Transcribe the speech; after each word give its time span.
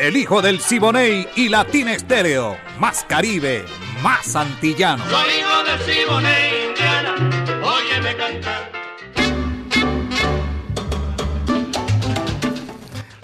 el 0.00 0.16
hijo 0.16 0.42
del 0.42 0.60
Siboney 0.60 1.28
y 1.36 1.48
Latina 1.48 1.92
Estéreo. 1.92 2.56
Más 2.78 3.04
Caribe, 3.04 3.64
más 4.02 4.34
antillano. 4.36 5.04
Soy 5.08 5.30
hijo 5.40 5.64
del 5.64 5.80
Siboney, 5.80 6.68
Indiana, 6.68 7.14
óyeme 7.62 8.16
cantar. 8.16 8.72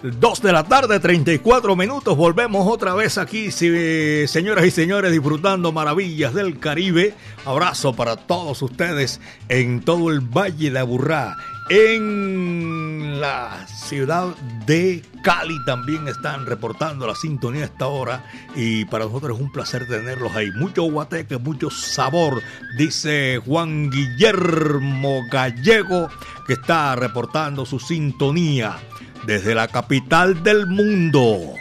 Dos 0.02 0.40
de 0.40 0.50
la 0.50 0.64
tarde, 0.64 0.98
34 0.98 1.76
minutos. 1.76 2.16
Volvemos 2.16 2.66
otra 2.66 2.94
vez 2.94 3.18
aquí, 3.18 3.50
señoras 3.50 4.64
y 4.64 4.70
señores, 4.70 5.12
disfrutando 5.12 5.72
maravillas 5.72 6.32
del 6.32 6.58
Caribe. 6.58 7.14
Abrazo 7.44 7.94
para 7.94 8.16
todos 8.16 8.62
ustedes 8.62 9.20
en 9.50 9.82
todo 9.82 10.10
el 10.10 10.20
Valle 10.20 10.70
de 10.70 10.78
Aburrá. 10.78 11.36
En 11.72 13.20
la 13.20 13.64
ciudad 13.68 14.34
de 14.66 15.04
Cali 15.22 15.54
también 15.64 16.08
están 16.08 16.44
reportando 16.44 17.06
la 17.06 17.14
sintonía 17.14 17.62
a 17.62 17.66
esta 17.66 17.86
hora 17.86 18.24
y 18.56 18.86
para 18.86 19.04
nosotros 19.04 19.36
es 19.36 19.44
un 19.44 19.52
placer 19.52 19.86
tenerlos 19.86 20.34
ahí. 20.34 20.50
Mucho 20.56 20.82
guateque, 20.82 21.38
mucho 21.38 21.70
sabor, 21.70 22.42
dice 22.76 23.40
Juan 23.46 23.88
Guillermo 23.88 25.20
Gallego 25.30 26.08
que 26.48 26.54
está 26.54 26.96
reportando 26.96 27.64
su 27.64 27.78
sintonía 27.78 28.76
desde 29.24 29.54
la 29.54 29.68
capital 29.68 30.42
del 30.42 30.66
mundo. 30.66 31.54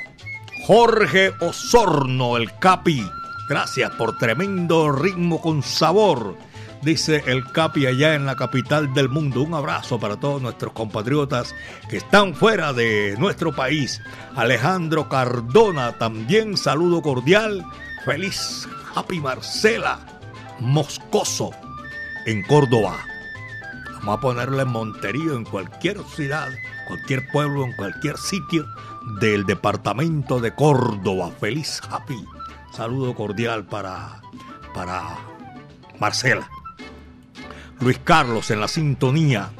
Jorge 0.65 1.33
Osorno, 1.39 2.35
el 2.35 2.57
Capi. 2.57 3.07
Gracias 3.47 3.91
por 3.91 4.17
tremendo 4.17 4.91
ritmo 4.91 5.39
con 5.39 5.61
sabor 5.61 6.48
dice 6.81 7.23
el 7.27 7.43
Capi 7.51 7.85
allá 7.85 8.15
en 8.15 8.25
la 8.25 8.35
capital 8.35 8.93
del 8.93 9.09
mundo. 9.09 9.41
Un 9.41 9.53
abrazo 9.53 9.99
para 9.99 10.19
todos 10.19 10.41
nuestros 10.41 10.73
compatriotas 10.73 11.55
que 11.89 11.97
están 11.97 12.35
fuera 12.35 12.73
de 12.73 13.15
nuestro 13.17 13.53
país. 13.55 14.01
Alejandro 14.35 15.09
Cardona, 15.09 15.97
también 15.97 16.57
saludo 16.57 17.01
cordial. 17.01 17.65
Feliz 18.05 18.67
Happy 18.95 19.19
Marcela 19.19 19.99
Moscoso 20.59 21.51
en 22.25 22.43
Córdoba. 22.43 22.97
Vamos 23.95 24.17
a 24.17 24.21
ponerle 24.21 24.65
Monterío 24.65 25.35
en 25.35 25.43
cualquier 25.43 26.01
ciudad, 26.15 26.49
cualquier 26.87 27.29
pueblo, 27.31 27.65
en 27.65 27.73
cualquier 27.73 28.17
sitio 28.17 28.65
del 29.19 29.45
departamento 29.45 30.39
de 30.39 30.55
Córdoba. 30.55 31.31
Feliz 31.39 31.81
Happy. 31.89 32.23
Saludo 32.71 33.13
cordial 33.13 33.65
para, 33.65 34.21
para 34.73 35.17
Marcela. 35.99 36.47
Luis 37.81 37.99
Carlos 38.03 38.51
en 38.51 38.59
la 38.59 38.67
sintonía. 38.67 39.51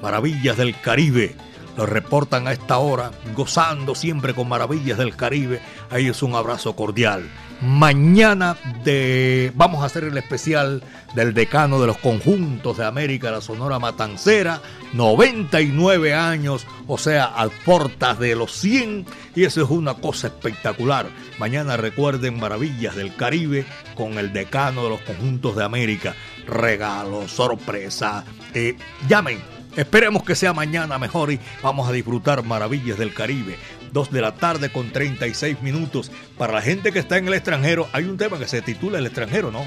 Maravillas 0.00 0.56
del 0.56 0.80
Caribe. 0.80 1.34
Lo 1.76 1.86
reportan 1.86 2.46
a 2.46 2.52
esta 2.52 2.78
hora, 2.78 3.10
gozando 3.34 3.96
siempre 3.96 4.32
con 4.32 4.48
Maravillas 4.48 4.96
del 4.96 5.16
Caribe. 5.16 5.60
Ahí 5.90 6.06
es 6.06 6.22
un 6.22 6.36
abrazo 6.36 6.76
cordial. 6.76 7.28
Mañana 7.64 8.56
de 8.84 9.50
vamos 9.54 9.82
a 9.82 9.86
hacer 9.86 10.04
el 10.04 10.18
especial 10.18 10.82
del 11.14 11.32
decano 11.32 11.80
de 11.80 11.86
los 11.86 11.96
conjuntos 11.96 12.76
de 12.76 12.84
América, 12.84 13.30
la 13.30 13.40
Sonora 13.40 13.78
Matancera, 13.78 14.60
99 14.92 16.14
años, 16.14 16.66
o 16.86 16.98
sea, 16.98 17.24
al 17.24 17.50
portas 17.50 18.18
de 18.18 18.34
los 18.34 18.52
100, 18.52 19.06
y 19.34 19.44
eso 19.44 19.62
es 19.62 19.70
una 19.70 19.94
cosa 19.94 20.26
espectacular. 20.26 21.06
Mañana 21.38 21.76
recuerden 21.76 22.38
Maravillas 22.38 22.96
del 22.96 23.16
Caribe 23.16 23.64
con 23.94 24.18
el 24.18 24.32
decano 24.32 24.84
de 24.84 24.90
los 24.90 25.00
conjuntos 25.00 25.56
de 25.56 25.64
América 25.64 26.14
regalos, 26.46 27.30
sorpresa. 27.30 28.24
Eh, 28.52 28.76
llamen, 29.08 29.40
esperemos 29.76 30.24
que 30.24 30.34
sea 30.34 30.52
mañana 30.52 30.98
mejor 30.98 31.32
y 31.32 31.40
vamos 31.62 31.88
a 31.88 31.92
disfrutar 31.92 32.42
maravillas 32.42 32.98
del 32.98 33.14
Caribe. 33.14 33.56
Dos 33.92 34.10
de 34.10 34.20
la 34.20 34.34
tarde 34.34 34.70
con 34.70 34.90
36 34.90 35.62
minutos. 35.62 36.10
Para 36.36 36.52
la 36.52 36.62
gente 36.62 36.92
que 36.92 36.98
está 36.98 37.18
en 37.18 37.28
el 37.28 37.34
extranjero, 37.34 37.88
hay 37.92 38.04
un 38.04 38.16
tema 38.16 38.38
que 38.38 38.48
se 38.48 38.62
titula 38.62 38.98
El 38.98 39.06
extranjero, 39.06 39.50
¿no? 39.50 39.64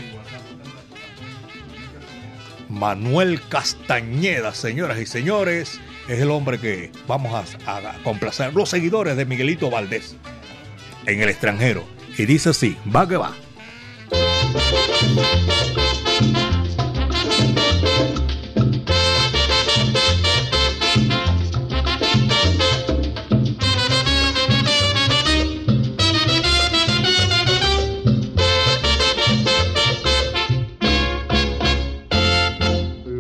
Manuel 2.69 3.41
Castañeda, 3.47 4.53
señoras 4.53 4.99
y 4.99 5.05
señores, 5.05 5.79
es 6.07 6.19
el 6.19 6.29
hombre 6.31 6.59
que 6.59 6.91
vamos 7.07 7.33
a, 7.65 7.77
a 7.77 8.03
complacer. 8.03 8.53
Los 8.53 8.69
seguidores 8.69 9.15
de 9.15 9.25
Miguelito 9.25 9.69
Valdés 9.69 10.17
en 11.05 11.21
el 11.21 11.29
extranjero. 11.29 11.85
Y 12.17 12.25
dice 12.25 12.49
así, 12.49 12.77
va 12.93 13.07
que 13.07 13.17
va. 13.17 13.33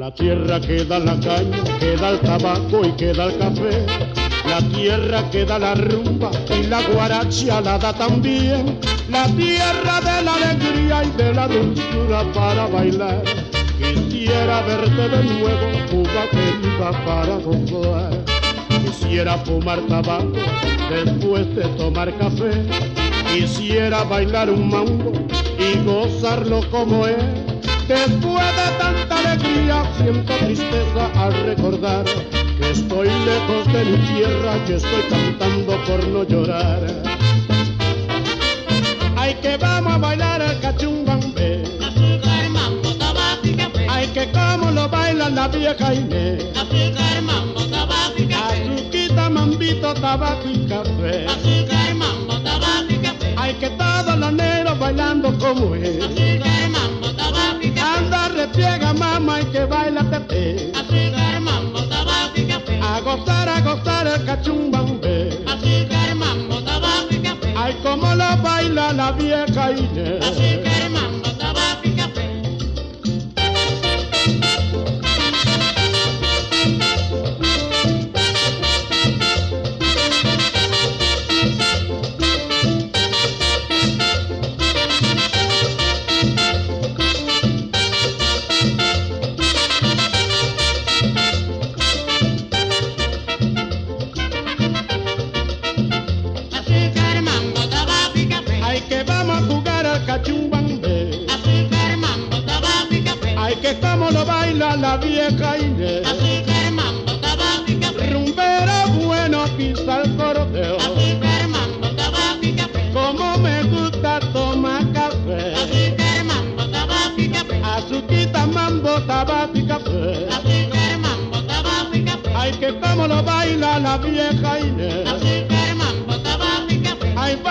La 0.07 0.13
tierra 0.13 0.61
que 0.61 0.85
da 0.85 0.99
la 0.99 1.19
caña, 1.19 1.61
que 1.79 1.97
da 1.97 2.11
el 2.11 2.19
tabaco 2.21 2.85
y 2.85 2.93
que 2.93 3.11
da 3.11 3.25
el 3.25 3.37
café. 3.39 3.85
La 4.47 4.59
tierra 4.69 5.29
que 5.31 5.43
da 5.43 5.59
la 5.59 5.75
rumba 5.75 6.31
y 6.57 6.65
la 6.67 6.81
guaracha 6.81 7.59
la 7.59 7.77
da 7.77 7.91
también. 7.91 8.79
La 9.09 9.25
tierra 9.25 9.99
de 9.99 10.23
la 10.23 10.35
alegría 10.35 11.03
y 11.03 11.11
de 11.17 11.33
la 11.33 11.49
dulzura 11.49 12.23
para 12.33 12.67
bailar. 12.67 13.21
Quisiera 13.77 14.61
verte 14.61 15.09
de 15.09 15.23
nuevo, 15.25 15.67
Cuba 15.91 16.23
querida 16.31 16.91
para 17.03 17.35
gozar. 17.39 18.23
Quisiera 18.85 19.37
fumar 19.39 19.81
tabaco 19.89 20.39
después 20.89 21.53
de 21.53 21.63
tomar 21.75 22.17
café. 22.17 22.51
Quisiera 23.33 24.05
bailar 24.05 24.49
un 24.49 24.69
mambo 24.69 25.11
y 25.59 25.83
gozarlo 25.83 26.61
como 26.71 27.05
es 27.05 27.46
Después 27.87 28.45
de 28.57 28.77
tanta 28.77 29.17
alegría 29.17 29.81
siento 29.97 30.33
tristeza 30.33 31.09
al 31.15 31.33
recordar 31.45 32.03
que 32.03 32.71
estoy 32.71 33.07
lejos 33.07 33.65
de 33.71 33.85
mi 33.85 33.97
tierra, 34.09 34.65
que 34.65 34.75
estoy 34.75 35.03
cantando 35.09 35.77
por 35.85 36.05
no 36.09 36.23
llorar. 36.25 36.81
Ay, 39.15 39.35
que 39.41 39.55
vamos 39.55 39.93
a 39.93 39.97
bailar 39.99 40.41
y 40.41 41.05
café. 41.05 41.63
Ay, 43.89 44.07
que 44.07 44.31
como 44.33 44.71
lo 44.71 44.89
baila 44.89 45.29
la 45.29 45.47
vieja 45.47 45.93
Inés. 45.93 46.43
Azuquita, 48.49 49.29
mambito, 49.29 49.93
tabaco 49.93 50.49
y 50.49 50.67
café. 50.67 51.25
Ay, 53.37 53.53
que 53.61 53.69
todos 53.69 54.17
los 54.17 54.33
negros 54.33 54.77
bailando 54.77 55.37
como 55.39 55.73
es. 55.73 56.26
Anda, 58.37 58.45
repliega, 58.45 58.93
mamá, 58.93 59.41
y 59.41 59.45
que 59.45 59.65
baila 59.65 60.03
tete. 60.11 60.71
Azúcar, 60.75 61.41
mambo, 61.41 61.79
tabaco 61.89 62.35
y 62.35 62.45
café. 62.45 62.79
A 62.83 63.01
gozar, 63.01 63.49
a 63.49 63.61
gozar 63.61 64.05
el 64.07 64.25
cachumbambe. 64.25 65.43
Azúcar, 65.47 66.15
mambo, 66.15 66.61
tabaco 66.61 67.07
y 67.09 67.17
café. 67.17 67.53
Ay, 67.57 67.75
como 67.81 68.13
lo 68.13 68.37
baila 68.43 68.93
la 68.93 69.11
vieja 69.13 69.71
Inés. 69.71 70.23
Azúcar, 70.23 70.55
mambo, 70.55 70.66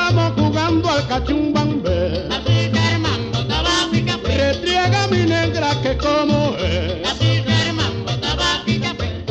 estamos 0.09 0.33
jugando 0.35 0.89
al 0.89 1.07
cachumbambe. 1.09 2.29
Así 2.31 2.71
que 2.71 2.79
Armando 2.79 3.47
tabaco 3.47 3.95
y 3.95 4.03
café. 4.05 4.53
Retriega 4.53 5.09
mi 5.09 5.27
negra 5.27 5.71
que 5.83 5.97
como 5.97 6.57
es. 6.59 7.07
Así 7.09 7.43
que 7.43 7.53
Armando 7.53 8.21
tabaco 8.21 8.71
y 8.71 8.81
café. 8.81 9.25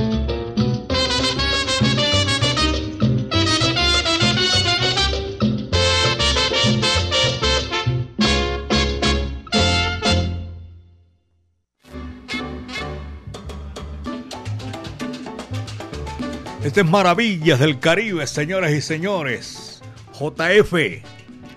Este 16.63 16.81
es 16.81 16.86
Maravillas 16.86 17.60
del 17.60 17.80
Caribe, 17.80 18.27
señoras 18.27 18.72
y 18.72 18.81
señores. 18.81 19.75
JF, 20.19 20.73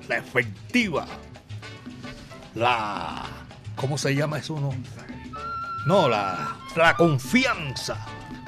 la 0.09 0.17
efectiva. 0.19 1.07
La. 2.55 3.25
¿Cómo 3.77 3.97
se 3.97 4.15
llama 4.15 4.39
eso? 4.39 4.59
No, 4.59 4.75
no 5.87 6.09
la, 6.09 6.57
la 6.77 6.95
confianza. 6.95 7.97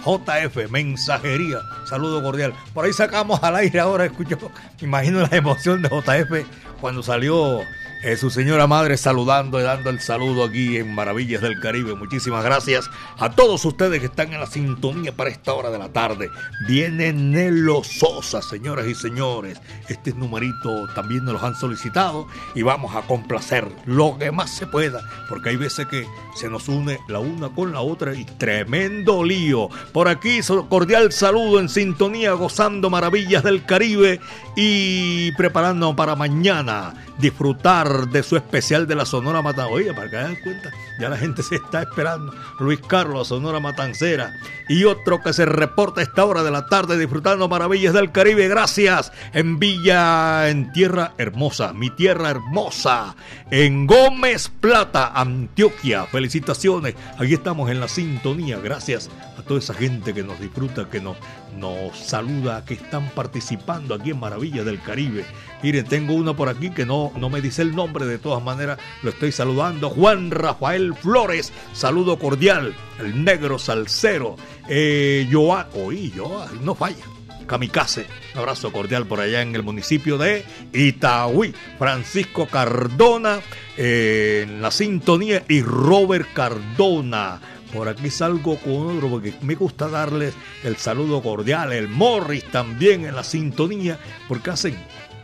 JF, 0.04 0.70
mensajería. 0.70 1.58
Saludo 1.86 2.22
cordial. 2.22 2.54
Por 2.72 2.84
ahí 2.86 2.92
sacamos 2.92 3.42
al 3.42 3.56
aire 3.56 3.80
ahora, 3.80 4.06
escucho. 4.06 4.38
Imagino 4.80 5.20
la 5.20 5.36
emoción 5.36 5.82
de 5.82 5.88
JF 5.88 6.46
cuando 6.80 7.02
salió 7.02 7.60
eh, 8.02 8.16
su 8.16 8.30
señora 8.30 8.66
madre 8.66 8.96
saludando 8.96 9.60
y 9.60 9.62
dando 9.62 9.90
el 9.90 10.00
saludo 10.00 10.44
aquí 10.44 10.78
en 10.78 10.94
Maravillas 10.94 11.42
del 11.42 11.60
Caribe. 11.60 11.94
Muchísimas 11.94 12.42
gracias 12.42 12.90
a 13.18 13.30
todos 13.30 13.64
ustedes 13.64 14.00
que 14.00 14.06
están 14.06 14.32
en 14.32 14.40
la 14.40 14.46
sintonía 14.46 15.12
para 15.12 15.28
esta 15.28 15.52
hora 15.52 15.70
de 15.70 15.78
la 15.78 15.92
tarde. 15.92 16.30
Viene 16.66 17.12
Nelo 17.12 17.84
Sosa, 17.84 18.40
señoras 18.40 18.86
y 18.86 18.94
señores. 18.94 19.60
Este 19.88 20.14
numerito 20.14 20.86
también 20.94 21.24
nos 21.24 21.34
los 21.34 21.42
han 21.42 21.54
solicitado 21.54 22.26
y 22.54 22.62
vamos 22.62 22.96
a 22.96 23.02
complacer 23.02 23.68
lo 23.84 24.16
que 24.18 24.30
más 24.30 24.50
se 24.50 24.66
pueda, 24.66 25.02
porque 25.28 25.50
hay 25.50 25.56
veces 25.56 25.86
que 25.86 26.06
se 26.34 26.48
nos 26.48 26.68
une 26.68 26.98
la 27.08 27.18
una 27.18 27.50
con 27.50 27.72
la 27.72 27.80
otra 27.80 28.14
y 28.14 28.24
tremendo 28.24 29.22
lío. 29.24 29.68
Por 29.92 30.08
aquí, 30.08 30.40
cordial 30.68 31.12
saludo 31.12 31.60
en 31.60 31.68
sintonía, 31.68 32.32
gozando 32.32 32.88
Maravillas 32.88 33.42
del 33.42 33.64
Caribe 33.66 34.20
y 34.56 35.32
preparando 35.32 35.94
para 35.94 36.16
mañana 36.16 36.94
disfrutar 37.18 38.08
de 38.08 38.22
su 38.22 38.36
especial 38.36 38.86
de 38.86 38.94
la 38.94 39.04
Sonora 39.04 39.42
Matancera. 39.42 39.74
Oye, 39.74 39.94
para 39.94 40.10
que 40.10 40.16
hagan 40.16 40.36
cuenta, 40.42 40.70
ya 40.98 41.08
la 41.08 41.16
gente 41.16 41.42
se 41.42 41.56
está 41.56 41.82
esperando. 41.82 42.34
Luis 42.58 42.80
Carlos, 42.86 43.28
Sonora 43.28 43.60
Matancera. 43.60 44.32
Y 44.68 44.84
otro 44.84 45.20
que 45.20 45.32
se 45.32 45.44
reporta 45.44 46.00
a 46.00 46.04
esta 46.04 46.24
hora 46.24 46.42
de 46.42 46.50
la 46.50 46.66
tarde 46.66 46.98
disfrutando 46.98 47.48
maravillas 47.48 47.94
del 47.94 48.12
Caribe. 48.12 48.48
Gracias. 48.48 49.12
En 49.32 49.58
Villa, 49.58 50.48
en 50.48 50.72
Tierra 50.72 51.12
Hermosa, 51.18 51.72
mi 51.72 51.90
tierra 51.90 52.30
hermosa. 52.30 53.14
En 53.50 53.86
Gómez 53.86 54.48
Plata, 54.48 55.12
Antioquia. 55.14 56.06
Felicitaciones. 56.06 56.94
Aquí 57.18 57.34
estamos 57.34 57.70
en 57.70 57.80
la 57.80 57.88
sintonía. 57.88 58.58
Gracias 58.58 59.10
a 59.38 59.42
toda 59.42 59.60
esa 59.60 59.74
gente 59.74 60.14
que 60.14 60.22
nos 60.22 60.40
disfruta, 60.40 60.88
que 60.88 61.00
nos, 61.00 61.16
nos 61.56 61.96
saluda, 61.98 62.64
que 62.64 62.74
están 62.74 63.08
participando 63.10 63.94
aquí 63.94 64.10
en 64.10 64.20
Maravillas 64.20 64.64
del 64.64 64.80
Caribe. 64.80 65.24
Miren, 65.62 65.84
tengo 65.84 66.14
uno 66.14 66.34
por 66.36 66.48
aquí 66.48 66.70
que 66.70 66.86
no, 66.86 67.12
no 67.16 67.28
me 67.28 67.40
dice 67.40 67.62
el 67.62 67.74
nombre, 67.74 68.06
de 68.06 68.18
todas 68.18 68.42
maneras 68.42 68.78
lo 69.02 69.10
estoy 69.10 69.32
saludando. 69.32 69.90
Juan 69.90 70.30
Rafael 70.30 70.94
Flores, 70.94 71.52
saludo 71.72 72.18
cordial. 72.18 72.74
El 72.98 73.24
negro 73.24 73.58
salsero. 73.58 74.36
Eh, 74.68 75.28
Joa, 75.30 75.68
oí, 75.74 76.12
Joa, 76.16 76.48
no 76.62 76.74
falla. 76.74 77.04
Kamikaze, 77.46 78.06
un 78.34 78.38
abrazo 78.38 78.70
cordial 78.70 79.06
por 79.06 79.18
allá 79.18 79.42
en 79.42 79.56
el 79.56 79.64
municipio 79.64 80.18
de 80.18 80.44
Itaúí. 80.72 81.52
Francisco 81.78 82.46
Cardona 82.46 83.40
eh, 83.76 84.46
en 84.46 84.62
la 84.62 84.70
sintonía 84.70 85.42
y 85.48 85.60
Robert 85.62 86.32
Cardona. 86.32 87.40
Por 87.72 87.88
aquí 87.88 88.10
salgo 88.10 88.56
con 88.58 88.96
otro 88.96 89.08
porque 89.08 89.34
me 89.42 89.54
gusta 89.54 89.88
darles 89.88 90.34
el 90.64 90.76
saludo 90.76 91.22
cordial. 91.22 91.72
El 91.72 91.88
Morris 91.88 92.44
también 92.50 93.04
en 93.04 93.14
la 93.14 93.24
sintonía 93.24 93.98
porque 94.28 94.50
hacen 94.50 94.76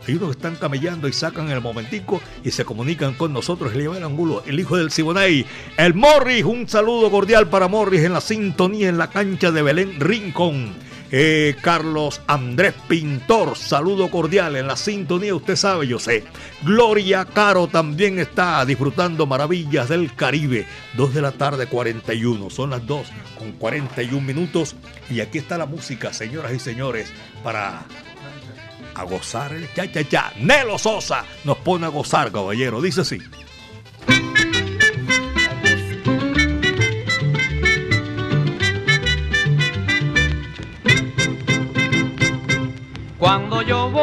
hay 0.07 0.15
unos 0.15 0.29
que 0.29 0.37
están 0.37 0.55
camellando 0.55 1.09
y 1.09 1.13
sacan 1.13 1.51
el 1.51 1.59
momentico 1.59 2.21
y 2.41 2.51
se 2.51 2.63
comunican 2.63 3.13
con 3.15 3.33
nosotros. 3.33 3.75
Le 3.75 3.85
el 3.85 4.03
ángulo, 4.03 4.41
el 4.45 4.57
hijo 4.57 4.77
del 4.77 4.89
Siboney, 4.89 5.45
el 5.75 5.93
Morris. 5.95 6.45
Un 6.45 6.69
saludo 6.69 7.11
cordial 7.11 7.49
para 7.49 7.67
Morris 7.67 8.05
en 8.05 8.13
la 8.13 8.21
sintonía 8.21 8.87
en 8.87 8.97
la 8.97 9.09
cancha 9.09 9.51
de 9.51 9.61
Belén 9.61 9.99
Rincón. 9.99 10.86
Eh, 11.11 11.55
Carlos 11.61 12.21
Andrés 12.27 12.73
Pintor, 12.87 13.57
saludo 13.57 14.09
cordial 14.09 14.57
en 14.57 14.67
la 14.67 14.75
sintonía, 14.75 15.33
usted 15.33 15.55
sabe, 15.55 15.87
yo 15.87 15.99
sé. 15.99 16.25
Gloria 16.63 17.23
Caro 17.23 17.67
también 17.67 18.19
está 18.19 18.65
disfrutando 18.65 19.25
maravillas 19.25 19.87
del 19.87 20.13
Caribe. 20.15 20.67
Dos 20.95 21.13
de 21.13 21.21
la 21.21 21.31
tarde, 21.31 21.67
41. 21.67 22.49
Son 22.49 22.71
las 22.71 22.85
2 22.85 23.07
con 23.37 23.53
41 23.53 24.21
minutos. 24.25 24.75
Y 25.09 25.21
aquí 25.21 25.37
está 25.37 25.57
la 25.57 25.65
música, 25.65 26.11
señoras 26.11 26.53
y 26.53 26.59
señores, 26.59 27.11
para 27.43 27.85
a 28.95 29.03
gozar 29.03 29.53
el 29.53 29.71
cha 29.73 29.89
cha 29.91 30.03
cha. 30.03 30.33
Nelo 30.39 30.77
Sosa 30.77 31.23
nos 31.43 31.57
pone 31.57 31.85
a 31.85 31.89
gozar, 31.89 32.31
caballero. 32.31 32.81
Dice 32.81 33.01
así. 33.01 33.19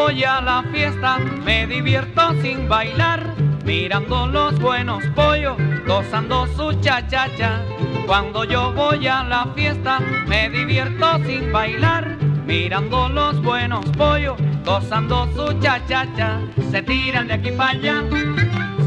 Voy 0.04 0.22
a 0.22 0.38
la 0.42 0.62
fiesta 0.70 1.18
me 1.18 1.66
divierto 1.66 2.34
sin 2.42 2.68
bailar, 2.68 3.34
mirando 3.64 4.26
los 4.26 4.58
buenos 4.58 5.02
pollos, 5.14 5.56
gozando 5.86 6.46
su 6.48 6.78
cha 6.80 7.06
cha 7.08 7.26
cha. 7.38 7.62
Cuando 8.06 8.44
yo 8.44 8.70
voy 8.74 9.06
a 9.06 9.24
la 9.24 9.46
fiesta 9.54 10.00
me 10.26 10.50
divierto 10.50 11.06
sin 11.24 11.50
bailar, 11.50 12.18
mirando 12.44 13.08
los 13.08 13.40
buenos 13.40 13.86
pollos, 13.96 14.36
gozando 14.66 15.26
su 15.34 15.58
cha-cha-cha. 15.60 16.38
Se 16.70 16.82
tiran 16.82 17.28
de 17.28 17.34
aquí 17.34 17.50
para 17.52 17.70
allá, 17.70 18.02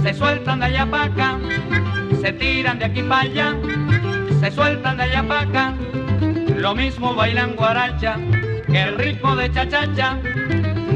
se 0.04 0.14
sueltan 0.14 0.60
de 0.60 0.66
allá 0.66 0.86
para 0.86 1.06
acá, 1.06 1.40
se 2.22 2.32
tiran 2.34 2.78
de 2.78 2.86
aquí 2.86 3.02
para 3.02 3.22
allá, 3.22 3.56
se 4.40 4.52
sueltan 4.52 4.98
de 4.98 5.04
allá 5.04 5.28
para 5.28 5.42
acá. 5.42 5.74
Lo 6.56 6.76
mismo 6.76 7.16
bailan 7.16 7.56
guaracha 7.56 8.18
que 8.68 8.84
el 8.84 8.98
ritmo 9.00 9.36
de 9.36 9.52
cha-cha-cha. 9.52 10.20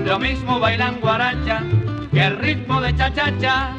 Lo 0.05 0.19
mismo 0.19 0.59
bailan 0.59 0.99
guaracha 0.99 1.63
que 2.11 2.25
el 2.25 2.37
ritmo 2.37 2.81
de 2.81 2.95
cha-cha-cha. 2.95 3.73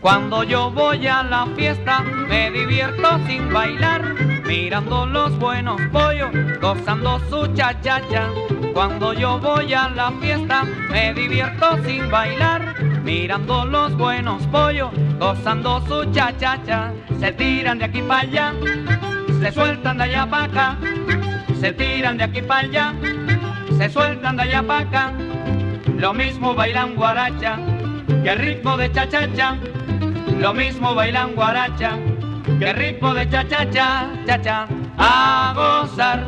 Cuando 0.00 0.42
yo 0.42 0.70
voy 0.70 1.06
a 1.06 1.22
la 1.22 1.46
fiesta 1.54 2.00
me 2.00 2.50
divierto 2.50 3.20
sin 3.26 3.52
bailar, 3.52 4.14
mirando 4.46 5.06
los 5.06 5.38
buenos 5.38 5.80
pollos, 5.92 6.30
gozando 6.60 7.20
su 7.28 7.46
cha-cha-cha. 7.54 8.30
Cuando 8.72 9.12
yo 9.12 9.38
voy 9.38 9.74
a 9.74 9.88
la 9.90 10.10
fiesta 10.12 10.64
me 10.90 11.12
divierto 11.12 11.76
sin 11.84 12.10
bailar, 12.10 12.74
mirando 13.04 13.64
los 13.66 13.96
buenos 13.96 14.46
pollos, 14.46 14.90
gozando 15.18 15.80
su 15.86 16.10
cha-cha-cha. 16.12 16.92
Se 17.18 17.32
tiran 17.32 17.78
de 17.78 17.84
aquí 17.84 18.02
para 18.02 18.20
allá, 18.20 18.52
se 19.40 19.52
sueltan 19.52 19.98
de 19.98 20.04
allá 20.04 20.26
para 20.26 20.44
acá, 20.44 20.76
se 21.60 21.72
tiran 21.72 22.16
de 22.16 22.24
aquí 22.24 22.42
para 22.42 22.60
allá, 22.60 22.94
se 23.76 23.88
sueltan 23.88 24.36
de 24.36 24.42
allá 24.42 24.62
para 24.62 24.80
acá. 24.80 25.12
Lo 25.96 26.14
mismo 26.14 26.54
bailan 26.54 26.94
guaracha 26.94 27.58
que 28.22 28.34
ritmo 28.34 28.76
de 28.76 28.90
cha-cha-cha. 28.92 29.56
Lo 30.38 30.54
mismo 30.54 30.94
bailan 30.94 31.34
guaracha 31.34 31.98
que 32.58 32.72
ritmo 32.72 33.14
de 33.14 33.28
cha-cha-cha, 33.28 34.10
cha-cha, 34.26 34.66
a 34.96 35.52
gozar. 35.54 36.24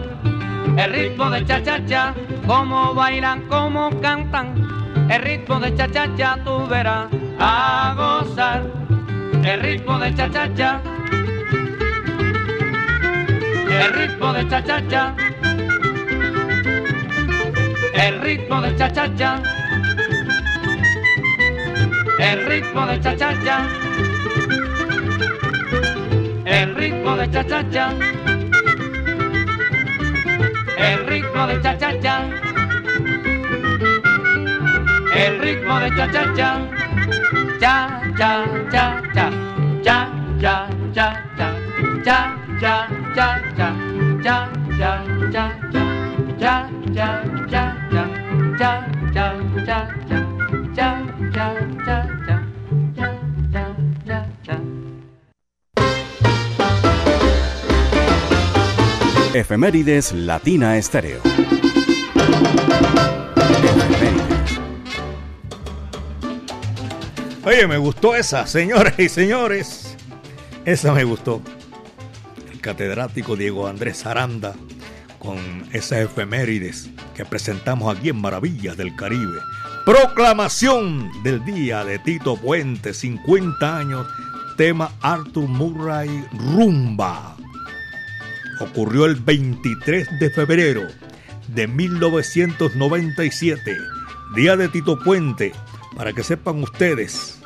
El 0.77 0.93
ritmo 0.93 1.31
de 1.31 1.45
cha-cha-cha, 1.45 2.15
como 2.47 2.95
bailan, 2.95 3.43
como 3.49 3.91
cantan. 4.01 4.55
El 5.09 5.23
ritmo 5.23 5.61
de 5.61 5.75
cha-cha-cha, 5.75 6.39
tú 6.45 6.67
verás, 6.67 7.07
a 7.39 7.95
gozar. 7.97 8.80
El 9.45 9.61
ritmo 9.61 9.99
de 9.99 10.15
cha-cha-cha. 10.15 10.83
El 13.71 13.93
ritmo 13.95 14.33
de 14.33 14.49
cha-cha-cha. 14.49 15.15
El 17.95 18.21
ritmo 18.21 18.61
de 18.61 18.77
cha-cha-cha. 18.77 19.43
El 22.19 22.47
ritmo 22.47 22.87
de 22.87 23.01
cha-cha-cha 23.03 23.91
el 26.41 26.67
ritmo 26.67 27.17
de 27.17 27.31
cha 27.31 27.45
cha 27.45 27.71
cha, 27.71 27.95
el 30.77 31.07
ritmo 31.07 31.47
de 31.47 31.55
el 35.17 35.41
ritmo 35.41 35.81
de 35.81 35.91
cha 35.97 36.11
cha 38.71 39.00
cha 42.11 42.37
cha 42.61 42.89
cha 43.15 43.29
cha, 43.57 43.69
cha 44.25 44.39
cha 44.79 44.93
cha 45.33 45.45
cha, 45.71 45.85
cha 46.41 47.07
cha 47.07 47.63
cha 47.89 48.05
cha, 48.59 48.75
cha 49.15 49.27
cha 49.65 49.79
cha 50.07 50.19
cha, 50.77 50.89
cha 51.87 53.09
cha 53.53 53.65
cha 54.07 54.27
cha. 54.43 54.57
Efemérides 59.33 60.13
Latina 60.13 60.77
Estéreo. 60.77 61.21
Oye, 67.45 67.67
me 67.69 67.79
gustó 67.79 68.17
esa, 68.17 68.49
señoras 68.49 68.99
y 68.99 69.09
señores. 69.09 69.97
Esa 70.65 70.93
me 70.93 71.05
gustó. 71.05 71.41
Catedrático 72.61 73.37
Diego 73.37 73.67
Andrés 73.67 74.07
Aranda 74.07 74.55
con 75.19 75.39
esas 75.73 76.01
efemérides 76.01 76.91
que 77.15 77.25
presentamos 77.25 77.95
aquí 77.95 78.09
en 78.09 78.21
Maravillas 78.21 78.77
del 78.77 78.95
Caribe. 78.97 79.39
Proclamación 79.85 81.11
del 81.23 81.45
día 81.45 81.85
de 81.85 81.99
Tito 81.99 82.37
Puente, 82.37 82.95
50 82.95 83.77
años, 83.77 84.07
tema 84.57 84.93
Arthur 85.01 85.49
Murray 85.49 86.25
Rumba. 86.33 87.37
Ocurrió 88.61 89.07
el 89.07 89.17
23 89.17 90.19
de 90.19 90.31
febrero 90.31 90.87
de 91.49 91.67
1997, 91.67 93.77
día 94.35 94.57
de 94.57 94.69
Tito 94.69 94.99
Puente. 94.99 95.53
Para 95.97 96.13
que 96.13 96.23
sepan 96.23 96.63
ustedes, 96.63 97.40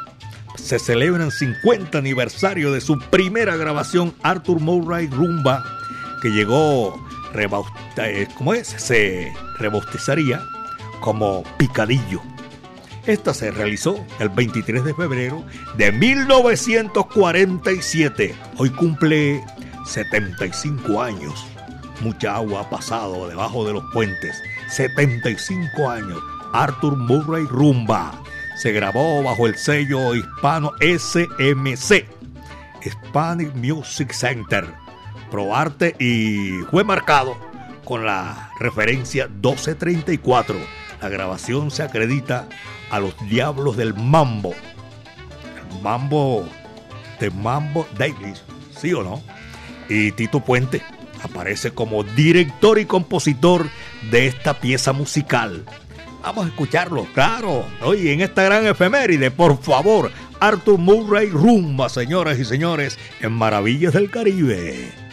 se 0.57 0.79
celebra 0.79 1.25
el 1.25 1.33
50 1.33 1.99
aniversario 1.99 2.73
de 2.73 2.81
su 2.81 2.99
primera 2.99 3.57
grabación, 3.57 4.15
Arthur 4.23 4.61
Murray 4.61 5.09
Rumba, 5.09 5.63
que 6.23 6.31
llegó, 6.31 7.05
eh, 7.35 8.27
¿cómo 8.37 8.55
es? 8.55 8.69
Se 8.69 9.31
rebautizaría 9.59 10.41
como 11.01 11.43
Picadillo. 11.59 12.23
Esta 13.07 13.35
se 13.35 13.51
realizó 13.51 14.03
el 14.19 14.31
23 14.31 14.83
de 14.85 14.95
febrero 14.95 15.45
de 15.77 15.93
1947. 15.93 18.35
Hoy 18.57 18.71
cumple 18.71 19.45
75 19.85 21.03
años. 21.03 21.47
Mucha 22.01 22.37
agua 22.37 22.63
ha 22.63 22.71
pasado 22.71 23.29
debajo 23.29 23.67
de 23.67 23.75
los 23.75 23.85
puentes. 23.93 24.35
75 24.71 25.91
años. 25.91 26.19
Arthur 26.55 26.97
Murray 26.97 27.45
Rumba. 27.45 28.24
Se 28.57 28.73
grabó 28.73 29.23
bajo 29.23 29.47
el 29.47 29.57
sello 29.57 30.15
hispano 30.15 30.73
SMC. 30.81 32.07
Hispanic 32.85 33.55
Music 33.55 34.13
Center. 34.13 34.67
Proarte 35.31 35.97
y 35.99 36.61
fue 36.71 36.85
marcado 36.85 37.37
con 37.85 38.05
la 38.05 38.51
referencia 38.61 39.27
1234. 39.29 40.57
La 41.03 41.09
grabación 41.09 41.71
se 41.71 41.83
acredita 41.83 42.49
a 42.91 43.01
los 43.01 43.15
diablos 43.29 43.77
del 43.77 43.95
mambo. 43.95 44.53
El 44.53 45.83
mambo 45.83 46.49
de 47.21 47.31
Mambo 47.31 47.87
Davis, 47.97 48.43
¿sí 48.77 48.93
o 48.93 49.03
no? 49.03 49.23
Y 49.89 50.13
Tito 50.13 50.41
Puente 50.41 50.83
aparece 51.23 51.73
como 51.73 52.05
director 52.05 52.79
y 52.79 52.85
compositor 52.85 53.69
de 54.11 54.27
esta 54.27 54.61
pieza 54.61 54.93
musical. 54.93 55.65
Vamos 56.25 56.47
a 56.47 56.49
escucharlo, 56.49 57.07
claro. 57.13 57.67
Hoy 57.83 58.09
en 58.09 58.23
esta 58.23 58.45
gran 58.45 58.67
efeméride, 58.67 59.31
por 59.31 59.61
favor, 59.61 60.11
Arthur 60.41 60.79
Murray 60.79 61.29
rumba, 61.29 61.91
señoras 61.91 62.39
y 62.39 62.47
señores, 62.47 62.99
en 63.21 63.33
Maravillas 63.33 63.93
del 63.93 64.11
Caribe. 64.11 65.04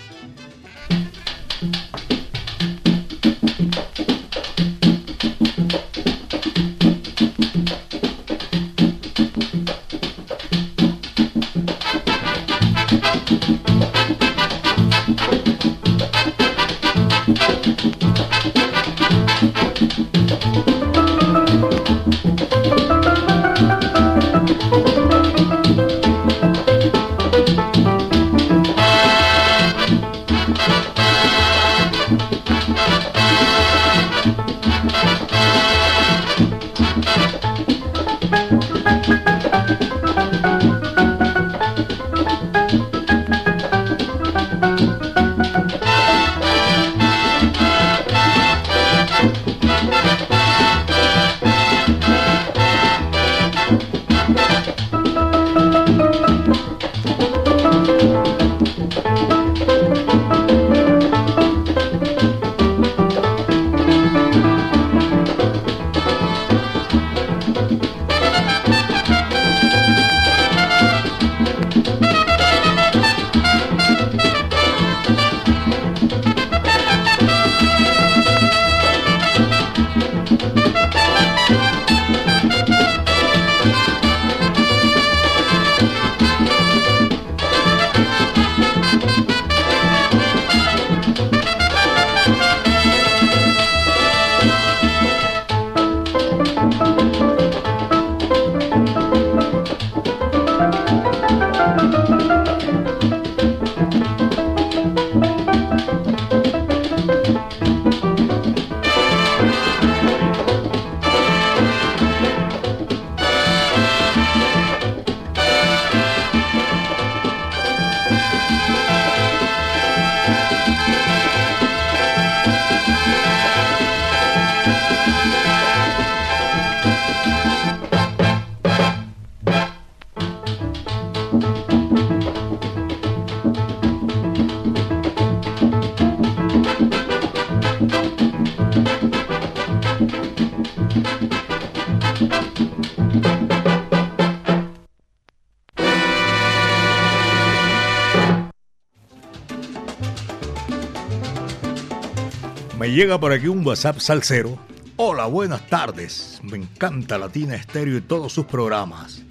Llega 152.90 153.20
por 153.20 153.32
aquí 153.32 153.48
un 153.48 153.66
WhatsApp 153.66 154.00
salsero. 154.00 154.58
Hola, 154.96 155.26
buenas 155.26 155.68
tardes. 155.68 156.40
Me 156.42 156.58
encanta 156.58 157.18
Latina 157.18 157.56
Estéreo 157.56 157.98
y 157.98 158.02
todos 158.02 158.34
sus 158.34 158.46
programas. 158.46 159.22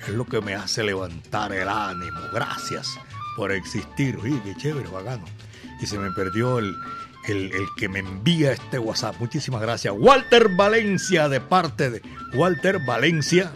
Es 0.00 0.10
lo 0.10 0.26
que 0.26 0.40
me 0.40 0.54
hace 0.54 0.82
levantar 0.82 1.52
el 1.52 1.68
ánimo. 1.68 2.20
Gracias 2.32 2.88
por 3.36 3.52
existir. 3.52 4.18
Oye, 4.22 4.40
qué 4.44 4.54
chévere, 4.56 4.88
bacano. 4.88 5.24
Y 5.80 5.86
se 5.86 5.98
me 5.98 6.10
perdió 6.10 6.58
el, 6.58 6.74
el, 7.28 7.52
que 7.76 7.88
me 7.88 8.00
envía 8.00 8.52
este 8.52 8.78
WhatsApp. 8.78 9.16
Muchísimas 9.18 9.62
gracias. 9.62 9.94
Walter 9.96 10.48
Valencia, 10.56 11.28
de 11.28 11.40
parte 11.40 11.90
de 11.90 12.02
Walter 12.34 12.80
Valencia. 12.84 13.52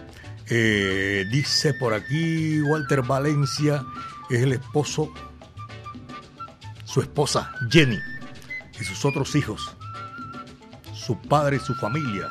Eh, 0.48 1.24
dice 1.30 1.74
por 1.74 1.92
aquí, 1.92 2.60
Walter 2.62 3.02
Valencia 3.02 3.84
es 4.30 4.42
el 4.42 4.52
esposo, 4.52 5.12
su 6.84 7.00
esposa 7.00 7.54
Jenny 7.70 7.98
y 8.80 8.84
sus 8.84 9.04
otros 9.04 9.34
hijos, 9.34 9.74
su 10.92 11.18
padre 11.20 11.56
y 11.56 11.60
su 11.60 11.74
familia 11.74 12.28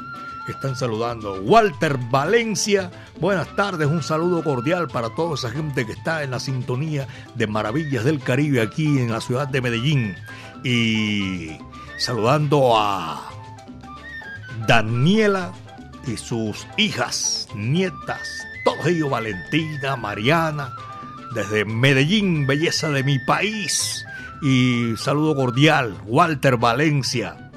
están 0.48 0.76
saludando. 0.76 1.42
Walter 1.42 1.98
Valencia, 2.10 2.92
buenas 3.20 3.56
tardes, 3.56 3.88
un 3.88 4.04
saludo 4.04 4.44
cordial 4.44 4.88
para 4.88 5.10
toda 5.16 5.36
esa 5.36 5.50
gente 5.50 5.86
que 5.86 5.94
está 5.94 6.24
en 6.24 6.32
la 6.32 6.40
sintonía 6.40 7.08
de 7.36 7.48
Maravillas 7.48 8.04
del 8.04 8.20
Caribe 8.20 8.62
aquí 8.62 9.00
en 9.00 9.12
la 9.12 9.22
ciudad 9.22 9.48
de 9.48 9.62
Medellín. 9.62 10.16
Y 10.64 11.58
saludando 11.98 12.78
a 12.78 13.30
Daniela 14.68 15.54
y 16.06 16.18
sus 16.18 16.68
hijas, 16.78 17.48
nietas, 17.56 18.28
todos 18.66 18.86
ellos, 18.88 19.10
Valentina, 19.10 19.96
Mariana, 19.96 20.74
desde 21.34 21.66
Medellín, 21.66 22.46
belleza 22.46 22.90
de 22.90 23.04
mi 23.04 23.20
país. 23.20 24.06
Y 24.46 24.98
saludo 24.98 25.38
cordial, 25.38 25.96
Walter 26.06 26.58
Valencia. 26.58 27.50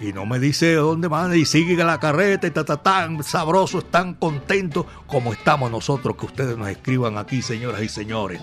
Y 0.00 0.12
no 0.12 0.24
me 0.24 0.38
dice 0.38 0.66
de 0.66 0.76
dónde 0.76 1.08
van 1.08 1.36
y 1.36 1.44
sigue 1.44 1.74
la 1.82 1.98
carreta 1.98 2.46
y 2.46 2.52
ta, 2.52 2.64
ta, 2.64 2.76
tan 2.76 3.24
sabrosos, 3.24 3.90
tan 3.90 4.14
contentos 4.14 4.86
como 5.08 5.32
estamos 5.32 5.68
nosotros, 5.68 6.14
que 6.16 6.26
ustedes 6.26 6.56
nos 6.56 6.68
escriban 6.68 7.18
aquí, 7.18 7.42
señoras 7.42 7.82
y 7.82 7.88
señores. 7.88 8.40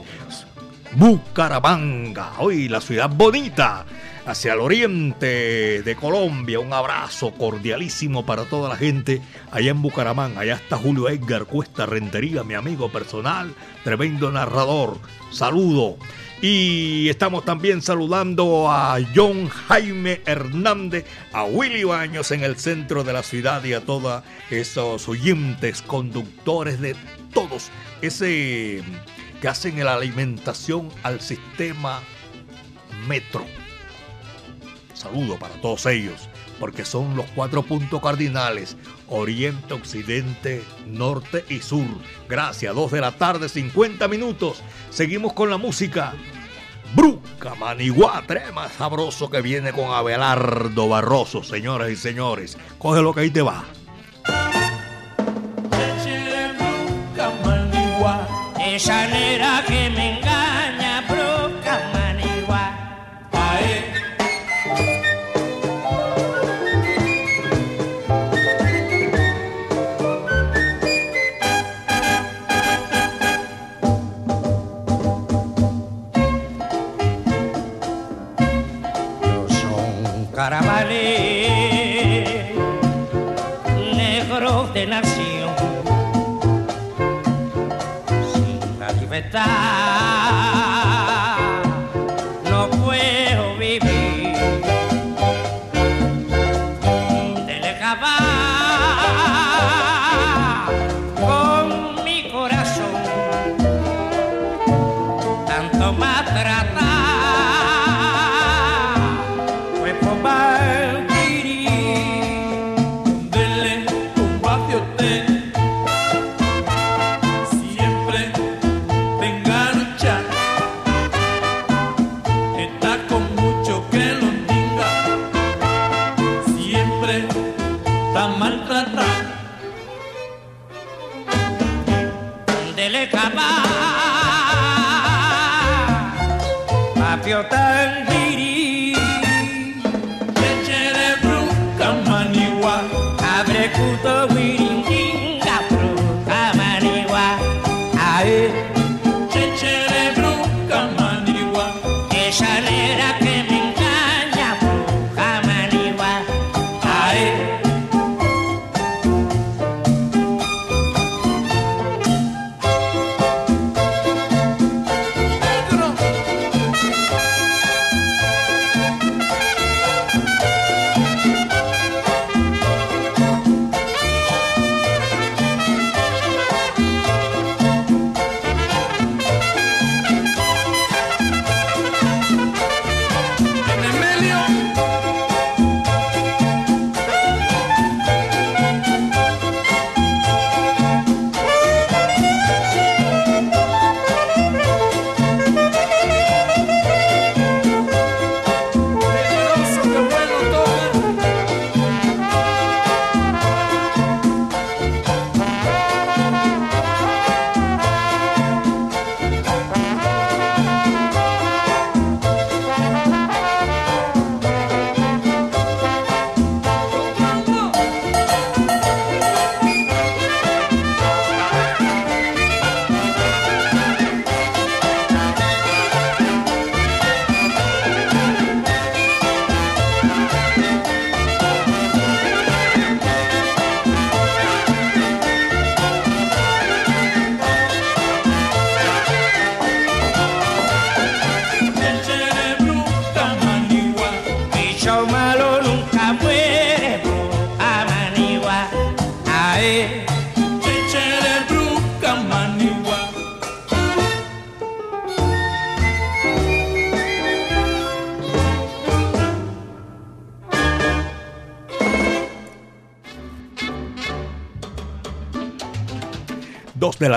Bucaramanga, 0.94 2.34
hoy 2.40 2.68
la 2.68 2.82
ciudad 2.82 3.10
bonita, 3.10 3.86
hacia 4.26 4.52
el 4.52 4.60
oriente 4.60 5.82
de 5.84 5.96
Colombia. 5.96 6.60
Un 6.60 6.74
abrazo 6.74 7.32
cordialísimo 7.32 8.26
para 8.26 8.44
toda 8.44 8.68
la 8.68 8.76
gente 8.76 9.22
allá 9.52 9.72
en 9.72 9.82
Bucaramanga. 9.82 10.42
Allá 10.42 10.56
está 10.56 10.76
Julio 10.76 11.08
Edgar 11.08 11.46
Cuesta 11.46 11.86
Rentería, 11.86 12.44
mi 12.44 12.56
amigo 12.56 12.92
personal, 12.92 13.56
tremendo 13.86 14.30
narrador. 14.34 14.98
Saludo. 15.32 15.96
Y 16.40 17.10
estamos 17.10 17.46
también 17.46 17.82
saludando 17.82 18.70
a 18.70 19.00
John 19.16 19.48
Jaime 19.50 20.22
Hernández, 20.26 21.06
a 21.34 21.46
Willy 21.46 21.84
Baños 21.84 22.30
en 22.32 22.44
el 22.44 22.58
centro 22.58 23.04
de 23.04 23.12
la 23.14 23.24
ciudad 23.24 23.64
y 23.64 23.74
a 23.74 23.82
todos 23.82 24.24
esos 24.52 25.10
oyentes, 25.10 25.82
conductores 25.82 26.80
de 26.80 26.96
todos, 27.34 27.72
ese 28.04 28.84
que 29.42 29.48
hacen 29.48 29.84
la 29.84 29.96
alimentación 29.96 30.90
al 31.02 31.22
sistema 31.22 32.02
metro. 33.08 33.44
Saludo 34.94 35.38
para 35.38 35.60
todos 35.62 35.88
ellos, 35.88 36.30
porque 36.60 36.86
son 36.86 37.16
los 37.16 37.26
cuatro 37.36 37.64
puntos 37.64 38.00
cardinales, 38.02 38.78
oriente, 39.10 39.74
occidente, 39.74 40.64
norte 40.86 41.46
y 41.50 41.60
sur. 41.60 41.86
Gracias, 42.30 42.74
dos 42.74 42.92
de 42.92 43.02
la 43.02 43.12
tarde, 43.12 43.50
50 43.50 44.08
minutos. 44.08 44.62
Seguimos 44.90 45.34
con 45.34 45.50
la 45.50 45.58
música. 45.58 46.14
Bruca 46.96 47.56
Maniguá, 47.56 48.24
trema 48.26 48.70
sabroso 48.70 49.30
que 49.30 49.42
viene 49.42 49.74
con 49.74 49.92
Abelardo 49.92 50.88
Barroso, 50.88 51.44
señoras 51.44 51.90
y 51.90 51.96
señores. 51.96 52.58
Coge 52.78 53.02
lo 53.02 53.14
que 53.14 53.22
ahí 53.22 53.30
te 53.30 53.42
va. 53.42 53.66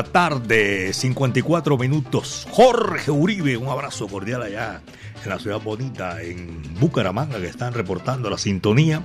La 0.00 0.04
tarde, 0.04 0.94
54 0.94 1.76
minutos. 1.76 2.46
Jorge 2.52 3.10
Uribe, 3.10 3.58
un 3.58 3.68
abrazo 3.68 4.08
cordial 4.08 4.40
allá 4.40 4.80
en 5.22 5.28
la 5.28 5.38
ciudad 5.38 5.60
bonita, 5.60 6.22
en 6.22 6.62
Bucaramanga, 6.80 7.38
que 7.38 7.48
están 7.48 7.74
reportando 7.74 8.30
la 8.30 8.38
sintonía. 8.38 9.02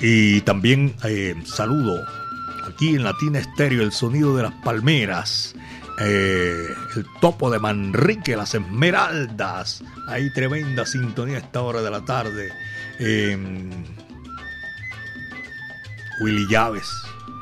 Y 0.00 0.40
también 0.42 0.94
eh, 1.04 1.34
saludo 1.44 2.02
aquí 2.66 2.94
en 2.94 3.04
Latina 3.04 3.40
Estéreo, 3.40 3.82
el 3.82 3.92
sonido 3.92 4.34
de 4.38 4.44
las 4.44 4.54
palmeras. 4.64 5.54
Eh, 6.00 6.68
el 6.96 7.04
topo 7.20 7.50
de 7.50 7.58
Manrique, 7.58 8.34
las 8.34 8.54
Esmeraldas. 8.54 9.82
Hay 10.06 10.32
tremenda 10.32 10.86
sintonía 10.86 11.36
a 11.36 11.40
esta 11.40 11.60
hora 11.60 11.82
de 11.82 11.90
la 11.90 12.06
tarde. 12.06 12.48
Eh, 12.98 13.36
Willy 16.22 16.46
Llaves, 16.48 16.88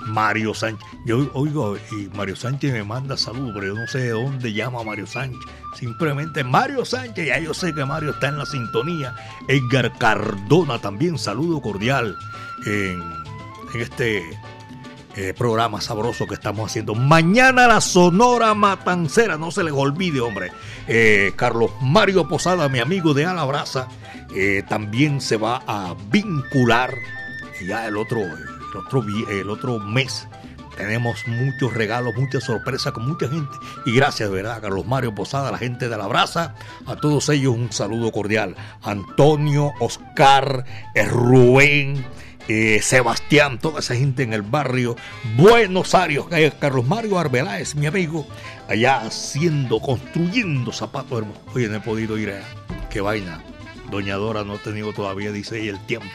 Mario 0.06 0.54
Sánchez. 0.54 0.86
Yo 1.04 1.30
oigo 1.34 1.76
y 1.92 2.08
Mario 2.16 2.36
Sánchez 2.36 2.72
me 2.72 2.84
manda 2.84 3.16
saludos, 3.16 3.52
pero 3.54 3.74
yo 3.74 3.80
no 3.80 3.86
sé 3.86 3.98
de 3.98 4.10
dónde 4.10 4.52
llama 4.52 4.82
Mario 4.82 5.06
Sánchez. 5.06 5.40
Simplemente 5.74 6.44
Mario 6.44 6.84
Sánchez, 6.84 7.26
ya 7.26 7.38
yo 7.38 7.52
sé 7.52 7.74
que 7.74 7.84
Mario 7.84 8.10
está 8.10 8.28
en 8.28 8.38
la 8.38 8.46
sintonía. 8.46 9.14
Edgar 9.48 9.92
Cardona 9.98 10.78
también, 10.78 11.18
saludo 11.18 11.60
cordial 11.60 12.16
en, 12.64 13.02
este 13.74 14.22
eh, 15.16 15.34
programa 15.36 15.80
sabroso 15.80 16.26
que 16.26 16.34
estamos 16.34 16.70
haciendo. 16.70 16.94
Mañana 16.94 17.66
la 17.66 17.80
Sonora 17.80 18.54
Matancera, 18.54 19.36
no 19.36 19.50
se 19.50 19.64
les 19.64 19.72
olvide, 19.72 20.20
hombre. 20.20 20.52
Eh, 20.88 21.32
Carlos 21.36 21.70
Mario 21.82 22.28
Posada, 22.28 22.68
mi 22.68 22.78
amigo 22.78 23.12
de 23.12 23.26
Alabraza, 23.26 23.88
eh, 24.34 24.62
también 24.68 25.20
se 25.20 25.36
va 25.36 25.62
a 25.66 25.94
vincular 26.10 26.94
ya 27.66 27.86
el 27.86 27.96
otro, 27.96 28.20
el 29.30 29.50
otro, 29.50 29.78
mes. 29.78 30.28
Tenemos 30.76 31.26
muchos 31.26 31.72
regalos, 31.72 32.14
muchas 32.16 32.44
sorpresas 32.44 32.92
con 32.92 33.08
mucha 33.08 33.28
gente. 33.28 33.56
Y 33.86 33.92
gracias, 33.92 34.30
¿verdad? 34.30 34.60
Carlos 34.60 34.86
Mario 34.86 35.14
Posada, 35.14 35.50
la 35.50 35.58
gente 35.58 35.88
de 35.88 35.96
la 35.96 36.06
brasa. 36.06 36.54
A 36.86 36.96
todos 36.96 37.30
ellos 37.30 37.54
un 37.54 37.72
saludo 37.72 38.12
cordial. 38.12 38.54
Antonio, 38.82 39.72
Oscar, 39.80 40.64
Rubén, 40.94 42.04
eh, 42.48 42.80
Sebastián, 42.82 43.58
toda 43.58 43.80
esa 43.80 43.96
gente 43.96 44.22
en 44.22 44.34
el 44.34 44.42
barrio 44.42 44.96
Buenos 45.36 45.94
Aires. 45.94 46.24
Eh, 46.30 46.52
Carlos 46.60 46.86
Mario 46.86 47.18
Arbeláez, 47.18 47.74
mi 47.74 47.86
amigo, 47.86 48.26
allá 48.68 49.00
haciendo, 49.00 49.80
construyendo 49.80 50.72
zapatos 50.72 51.20
hermosos. 51.20 51.42
Oye, 51.54 51.68
no 51.68 51.76
he 51.76 51.80
podido 51.80 52.18
ir 52.18 52.32
a... 52.32 52.88
Qué 52.90 53.00
vaina. 53.00 53.42
Doña 53.90 54.16
Dora 54.16 54.44
no 54.44 54.54
ha 54.54 54.58
tenido 54.58 54.92
todavía, 54.92 55.32
dice 55.32 55.60
ella, 55.60 55.72
el 55.72 55.86
tiempo. 55.86 56.08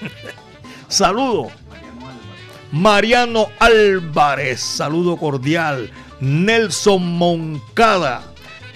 Saludo. 0.88 1.50
Mariano 2.76 3.48
Álvarez, 3.58 4.60
saludo 4.60 5.16
cordial. 5.16 5.90
Nelson 6.20 7.02
Moncada, 7.16 8.22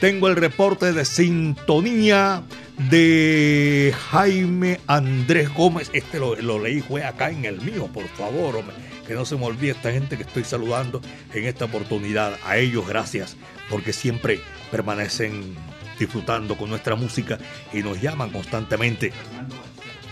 tengo 0.00 0.26
el 0.28 0.36
reporte 0.36 0.94
de 0.94 1.04
sintonía 1.04 2.42
de 2.88 3.94
Jaime 4.10 4.80
Andrés 4.86 5.52
Gómez. 5.52 5.90
Este 5.92 6.18
lo, 6.18 6.58
leí, 6.58 6.80
fue 6.80 7.04
acá 7.04 7.28
en 7.28 7.44
el 7.44 7.60
mío, 7.60 7.90
por 7.92 8.08
favor. 8.08 8.62
Que 9.06 9.12
no 9.12 9.26
se 9.26 9.36
me 9.36 9.44
olvide 9.44 9.72
esta 9.72 9.92
gente 9.92 10.16
que 10.16 10.22
estoy 10.22 10.44
saludando 10.44 11.02
en 11.34 11.44
esta 11.44 11.66
oportunidad. 11.66 12.38
A 12.46 12.56
ellos 12.56 12.88
gracias, 12.88 13.36
porque 13.68 13.92
siempre 13.92 14.40
permanecen 14.70 15.54
disfrutando 15.98 16.56
con 16.56 16.70
nuestra 16.70 16.96
música 16.96 17.38
y 17.70 17.82
nos 17.82 18.00
llaman 18.00 18.30
constantemente. 18.30 19.12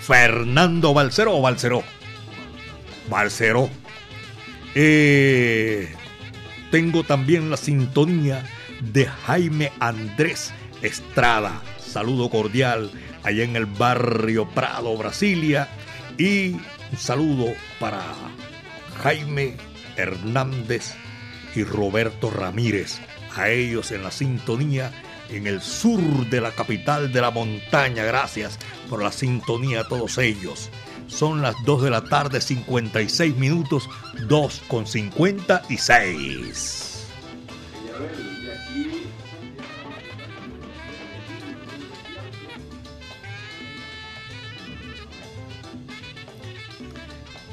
Fernando 0.03 0.93
Balceró 0.93 1.39
o 1.39 1.41
Balceró. 1.41 1.83
Balceró. 3.09 3.71
Eh, 4.75 5.95
tengo 6.71 7.03
también 7.03 7.51
la 7.51 7.57
sintonía 7.57 8.45
de 8.81 9.07
Jaime 9.07 9.73
Andrés 9.81 10.53
Estrada. 10.83 11.63
Saludo 11.79 12.31
cordial 12.31 12.91
allá 13.23 13.45
en 13.45 13.57
el 13.57 13.67
barrio 13.67 14.49
Prado, 14.51 14.97
Brasilia. 14.97 15.69
Y 16.19 16.51
un 16.53 16.99
saludo 16.99 17.53
para 17.81 18.03
Jaime 19.03 19.57
Hernández 19.97 20.95
y 21.55 21.65
Roberto 21.65 22.31
Ramírez. 22.31 23.01
A 23.37 23.51
ellos 23.51 23.93
en 23.93 24.03
la 24.03 24.11
sintonía 24.11 24.93
en 25.31 25.47
el 25.47 25.61
sur 25.61 26.01
de 26.29 26.41
la 26.41 26.53
capital 26.53 27.13
de 27.13 27.21
la 27.21 27.31
montaña. 27.31 28.05
Gracias 28.05 28.59
por 28.89 29.03
la 29.03 29.13
sintonía 29.13 29.81
a 29.81 29.89
todos 29.89 30.19
ellos. 30.19 30.71
Son 31.09 31.43
las 31.43 31.57
2 31.65 31.83
de 31.83 31.91
la 31.91 32.05
tarde, 32.05 32.41
56 32.41 33.37
minutos, 33.37 33.91
2 34.29 34.63
con 34.69 34.87
56. 34.87 36.85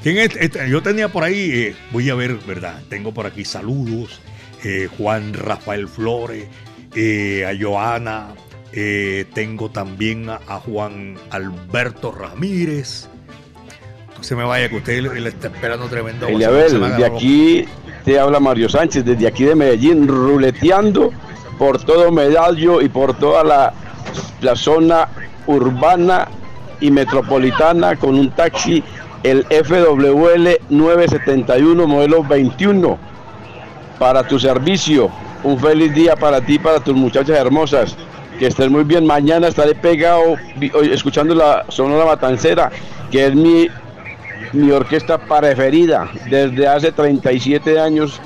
¿Quién 0.02 0.18
es? 0.18 0.38
Yo 0.70 0.82
tenía 0.82 1.08
por 1.08 1.24
ahí, 1.24 1.50
eh, 1.50 1.74
voy 1.90 2.10
a 2.10 2.14
ver, 2.14 2.34
¿verdad? 2.46 2.80
Tengo 2.88 3.12
por 3.12 3.26
aquí 3.26 3.44
saludos. 3.44 4.20
Eh, 4.62 4.88
Juan 4.96 5.34
Rafael 5.34 5.88
Flores, 5.88 6.46
eh, 6.94 7.44
a 7.44 7.52
Joana, 7.60 8.34
eh, 8.72 9.26
tengo 9.34 9.70
también 9.70 10.28
a, 10.30 10.40
a, 10.46 10.60
Juan 10.60 11.16
Alberto 11.30 12.12
Ramírez. 12.12 13.08
Se 14.26 14.34
me 14.34 14.42
vaya 14.42 14.68
que 14.68 14.74
usted 14.78 15.02
le, 15.02 15.20
le 15.20 15.28
está 15.28 15.46
esperando 15.46 15.86
tremendo. 15.86 16.26
Eliabel, 16.26 16.96
de 16.96 17.04
aquí 17.04 17.64
te 18.04 18.18
habla 18.18 18.40
Mario 18.40 18.68
Sánchez, 18.68 19.04
desde 19.04 19.24
aquí 19.24 19.44
de 19.44 19.54
Medellín, 19.54 20.08
ruleteando 20.08 21.12
por 21.56 21.80
todo 21.80 22.10
Medallo 22.10 22.80
y 22.80 22.88
por 22.88 23.16
toda 23.16 23.44
la, 23.44 23.72
la 24.40 24.56
zona 24.56 25.06
urbana 25.46 26.26
y 26.80 26.90
metropolitana 26.90 27.94
con 27.94 28.16
un 28.16 28.32
taxi, 28.32 28.82
el 29.22 29.44
FWL 29.44 30.58
971 30.70 31.86
modelo 31.86 32.24
21, 32.24 32.98
para 33.96 34.26
tu 34.26 34.40
servicio. 34.40 35.08
Un 35.44 35.56
feliz 35.60 35.94
día 35.94 36.16
para 36.16 36.40
ti, 36.40 36.58
para 36.58 36.80
tus 36.80 36.96
muchachas 36.96 37.38
hermosas. 37.38 37.96
Que 38.40 38.48
estén 38.48 38.72
muy 38.72 38.82
bien. 38.82 39.06
Mañana 39.06 39.46
estaré 39.46 39.76
pegado 39.76 40.34
escuchando 40.90 41.32
la 41.32 41.64
Sonora 41.68 42.04
Matancera, 42.04 42.72
que 43.12 43.26
es 43.26 43.34
mi, 43.36 43.68
mi 44.52 44.70
orquesta 44.70 45.18
preferida. 45.18 46.10
Desde 46.30 46.66
hace 46.66 46.92
37 46.92 47.78
años 47.78 48.20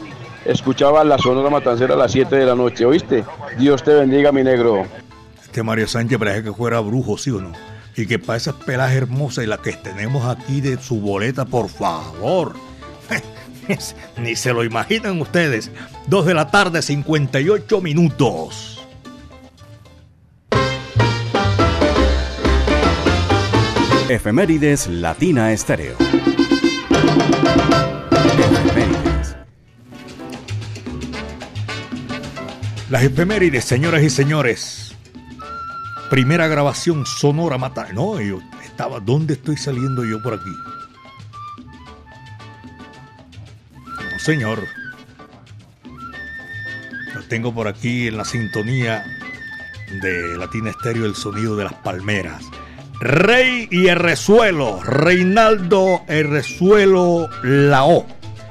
escuchaba 0.44 1.05
la 1.05 1.18
Sonora 1.18 1.51
Matancera 1.51 1.94
a 1.94 1.96
las 1.96 2.12
7 2.12 2.37
de 2.37 2.46
la 2.46 2.55
noche. 2.55 2.85
¿Oíste? 2.85 3.25
Dios 3.59 3.83
te 3.83 3.94
bendiga, 3.94 4.33
mi 4.33 4.42
negro. 4.42 4.87
Este 5.42 5.62
Mario 5.62 5.88
Sánchez 5.88 6.18
parece 6.18 6.44
que 6.44 6.53
fuera 6.53 6.81
brujo, 6.81 7.18
¿sí 7.18 7.31
o 7.31 7.40
no? 7.40 7.53
Y 7.96 8.07
que 8.07 8.18
para 8.18 8.37
esas 8.37 8.55
pelas 8.55 8.92
hermosas 8.92 9.44
y 9.44 9.46
las 9.46 9.59
que 9.59 9.73
tenemos 9.73 10.25
aquí 10.25 10.61
de 10.61 10.81
su 10.81 11.01
boleta, 11.01 11.44
por 11.44 11.68
favor. 11.68 12.55
Ni 14.18 14.37
se 14.37 14.53
lo 14.53 14.64
imaginan 14.64 15.20
ustedes. 15.20 15.70
Dos 16.07 16.27
de 16.27 16.35
la 16.35 16.51
tarde, 16.51 16.83
58 16.83 17.81
minutos. 17.81 18.79
Efemérides 24.11 24.88
Latina 24.88 25.53
Estéreo. 25.53 25.96
Las 32.90 33.05
efemérides, 33.05 33.64
señoras 33.64 34.03
y 34.03 34.11
señores. 34.11 34.96
Primera 36.11 36.49
grabación 36.49 37.07
sonora 37.07 37.57
mata. 37.57 37.92
No, 37.92 38.20
yo 38.20 38.40
estaba. 38.64 38.99
¿Dónde 38.99 39.35
estoy 39.35 39.57
saliendo 39.57 40.05
yo 40.05 40.20
por 40.20 40.35
aquí? 40.35 40.51
No, 43.87 44.18
señor. 44.18 44.66
Lo 47.14 47.23
tengo 47.29 47.55
por 47.55 47.68
aquí 47.68 48.09
en 48.09 48.16
la 48.16 48.25
sintonía 48.25 49.05
de 50.03 50.37
Latina 50.37 50.70
Estéreo, 50.70 51.07
el 51.07 51.14
sonido 51.14 51.55
de 51.55 51.62
las 51.62 51.75
palmeras. 51.75 52.44
Rey 53.00 53.66
y 53.70 53.86
Herrezuelo, 53.86 54.82
Reinaldo 54.82 56.02
Herrezuelo 56.06 57.30
Lao, 57.42 58.06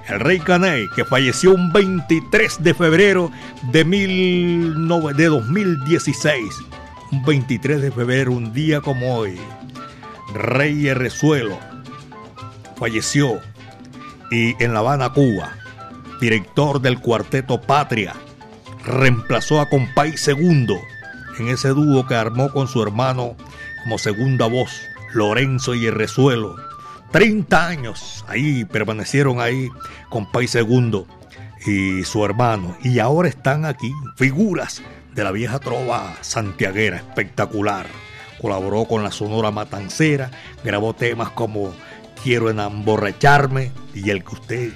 el 0.07 0.19
rey 0.19 0.39
Caney, 0.39 0.87
que 0.95 1.05
falleció 1.05 1.53
un 1.53 1.71
23 1.71 2.63
de 2.63 2.73
febrero 2.73 3.31
de, 3.71 3.85
mil 3.85 4.87
no, 4.87 5.01
de 5.09 5.25
2016. 5.27 6.43
Un 7.11 7.23
23 7.25 7.79
de 7.79 7.91
febrero, 7.91 8.31
un 8.31 8.51
día 8.51 8.81
como 8.81 9.17
hoy. 9.17 9.39
Rey 10.33 10.87
Herrezuelo 10.87 11.59
falleció 12.75 13.39
y 14.31 14.55
en 14.63 14.73
La 14.73 14.79
Habana, 14.79 15.13
Cuba, 15.13 15.57
director 16.19 16.81
del 16.81 16.99
cuarteto 16.99 17.61
Patria, 17.61 18.15
reemplazó 18.83 19.61
a 19.61 19.69
Compay 19.69 20.17
Segundo 20.17 20.79
en 21.37 21.49
ese 21.49 21.69
dúo 21.69 22.07
que 22.07 22.15
armó 22.15 22.51
con 22.51 22.67
su 22.67 22.81
hermano 22.81 23.35
como 23.83 23.97
segunda 23.97 24.47
voz, 24.47 24.81
Lorenzo 25.13 25.75
y 25.75 25.87
Herrezuelo. 25.87 26.55
30 27.11 27.67
años 27.67 28.23
ahí 28.27 28.65
permanecieron 28.65 29.41
ahí 29.41 29.69
con 30.09 30.31
Pay 30.31 30.47
Segundo 30.47 31.07
y 31.65 32.03
su 32.03 32.23
hermano. 32.23 32.77
Y 32.83 32.99
ahora 32.99 33.29
están 33.29 33.65
aquí, 33.65 33.91
figuras 34.15 34.81
de 35.13 35.23
la 35.23 35.31
vieja 35.31 35.59
trova 35.59 36.15
santiaguera, 36.21 36.97
espectacular. 36.97 37.87
Colaboró 38.39 38.85
con 38.85 39.03
la 39.03 39.11
Sonora 39.11 39.51
Matancera, 39.51 40.31
grabó 40.63 40.93
temas 40.93 41.31
como 41.31 41.73
Quiero 42.23 42.49
emborracharme 42.49 43.71
y 43.93 44.09
el 44.09 44.23
que 44.23 44.33
usted 44.33 44.73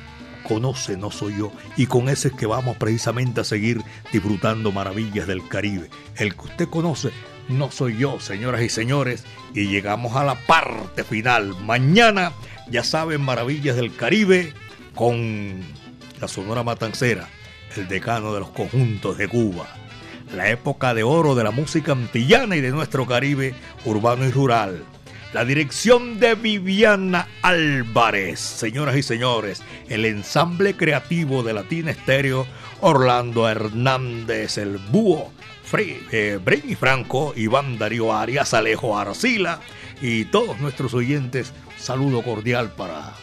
conoce 0.48 0.98
no 0.98 1.12
soy 1.12 1.38
yo. 1.38 1.52
Y 1.78 1.88
con 1.88 2.10
ese 2.10 2.30
es 2.30 2.34
que 2.34 2.46
vamos 2.46 2.78
precisamente 2.78 3.42
a 3.42 3.44
seguir 3.44 3.82
disfrutando 4.12 4.72
maravillas 4.72 5.28
del 5.28 5.48
Caribe. 5.48 5.90
El 6.16 6.36
que 6.36 6.42
usted 6.42 6.70
conoce 6.70 7.12
no 7.50 7.72
soy 7.72 7.98
yo, 7.98 8.20
señoras 8.20 8.62
y 8.62 8.70
señores. 8.70 9.26
Y 9.54 9.68
llegamos 9.68 10.16
a 10.16 10.24
la 10.24 10.36
parte 10.36 11.04
final. 11.04 11.56
Mañana, 11.62 12.32
ya 12.70 12.84
saben, 12.84 13.22
maravillas 13.22 13.76
del 13.76 13.96
Caribe 13.96 14.54
con 14.96 15.62
la 16.20 16.28
Sonora 16.28 16.64
Matancera, 16.64 17.28
el 17.76 17.88
decano 17.88 18.34
de 18.34 18.42
los 18.42 18.50
conjuntos 18.50 19.18
de 19.18 19.28
Cuba. 19.28 19.68
La 20.34 20.50
época 20.50 20.94
de 20.94 21.04
oro 21.04 21.36
de 21.36 21.44
la 21.44 21.52
música 21.52 21.92
antillana 21.92 22.56
y 22.56 22.62
de 22.62 22.72
nuestro 22.72 23.06
Caribe 23.06 23.54
urbano 23.86 24.26
y 24.26 24.32
rural 24.32 24.84
la 25.34 25.46
dirección 25.46 26.20
de 26.20 26.36
Viviana 26.36 27.28
Álvarez. 27.42 28.40
Señoras 28.40 28.96
y 28.96 29.02
señores, 29.02 29.64
el 29.90 30.06
ensamble 30.06 30.76
creativo 30.76 31.42
de 31.42 31.54
Latina 31.54 31.90
Estéreo, 31.90 32.46
Orlando 32.82 33.50
Hernández, 33.50 34.60
el 34.60 34.78
Búho, 34.78 35.32
Free, 35.74 36.06
eh, 36.12 36.76
Franco, 36.80 37.34
Iván 37.36 37.80
Darío 37.80 38.14
Arias, 38.14 38.54
Alejo 38.54 38.96
Arcila 38.96 39.60
y 40.04 40.26
todos 40.26 40.60
nuestros 40.60 40.94
oyentes. 40.94 41.52
Saludo 41.80 42.22
cordial 42.22 42.74
para 42.74 43.16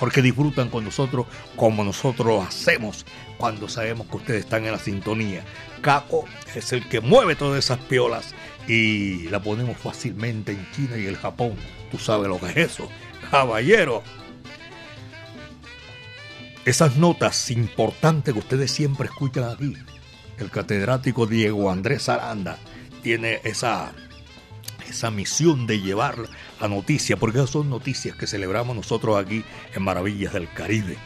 porque 0.00 0.20
disfrutan 0.20 0.70
con 0.70 0.84
nosotros 0.84 1.26
como 1.54 1.84
nosotros 1.84 2.44
hacemos 2.44 3.06
cuando 3.36 3.68
sabemos 3.68 4.08
que 4.08 4.16
ustedes 4.16 4.40
están 4.40 4.66
en 4.66 4.72
la 4.72 4.80
sintonía. 4.80 5.44
Caco 5.80 6.24
es 6.52 6.72
el 6.72 6.88
que 6.88 7.00
mueve 7.00 7.36
todas 7.36 7.64
esas 7.64 7.78
piolas 7.78 8.34
y 8.66 9.28
la 9.28 9.40
ponemos 9.40 9.76
fácilmente 9.76 10.50
en 10.50 10.68
China 10.72 10.96
y 10.96 11.06
el 11.06 11.16
Japón. 11.16 11.54
Tú 11.92 11.98
sabes 11.98 12.26
lo 12.26 12.40
que 12.40 12.46
es 12.46 12.56
eso, 12.56 12.88
caballero. 13.30 14.02
Esas 16.64 16.96
notas 16.96 17.52
importantes 17.52 18.34
que 18.34 18.40
ustedes 18.40 18.72
siempre 18.72 19.06
escuchan 19.06 19.44
aquí. 19.44 19.76
El 20.38 20.50
catedrático 20.50 21.26
Diego 21.26 21.70
Andrés 21.70 22.08
Aranda 22.08 22.58
tiene 23.02 23.40
esa, 23.44 23.92
esa 24.88 25.10
misión 25.10 25.66
de 25.66 25.80
llevar 25.80 26.16
la 26.60 26.68
noticia, 26.68 27.16
porque 27.16 27.38
esas 27.38 27.50
son 27.50 27.70
noticias 27.70 28.16
que 28.16 28.26
celebramos 28.26 28.76
nosotros 28.76 29.16
aquí 29.16 29.44
en 29.74 29.82
Maravillas 29.82 30.32
del 30.32 30.52
Caribe. 30.52 30.96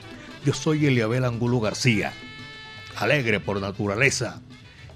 Yo 0.44 0.52
soy 0.52 0.86
Eliabel 0.86 1.24
Angulo 1.24 1.60
García, 1.60 2.12
alegre 2.96 3.40
por 3.40 3.60
naturaleza, 3.60 4.42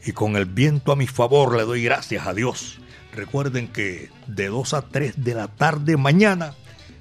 y 0.04 0.12
con 0.12 0.36
el 0.36 0.46
viento 0.46 0.92
a 0.92 0.96
mi 0.96 1.06
favor 1.06 1.56
le 1.56 1.64
doy 1.64 1.82
gracias 1.82 2.26
a 2.26 2.34
Dios. 2.34 2.78
Recuerden 3.12 3.68
que 3.68 4.10
de 4.26 4.46
2 4.48 4.74
a 4.74 4.82
3 4.82 5.24
de 5.24 5.34
la 5.34 5.48
tarde 5.48 5.96
mañana, 5.96 6.54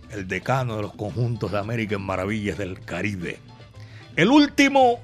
el 0.10 0.28
decano 0.28 0.78
de 0.78 0.84
los 0.84 0.94
conjuntos 0.94 1.52
de 1.52 1.60
América 1.60 1.96
en 1.96 2.02
Maravillas 2.02 2.58
del 2.58 2.80
Caribe. 2.80 3.40
El 4.16 4.30
último, 4.30 5.00